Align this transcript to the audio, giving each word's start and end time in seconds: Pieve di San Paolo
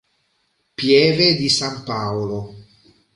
Pieve 0.73 1.35
di 1.35 1.47
San 1.47 1.83
Paolo 1.83 2.55